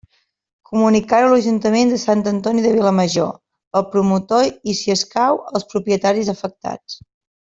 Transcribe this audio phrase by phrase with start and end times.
[0.67, 3.35] Comunicar-ho a l'Ajuntament de Sant Antoni de Vilamajor,
[3.81, 6.97] al promotor i, si escau, als propietaris afectats.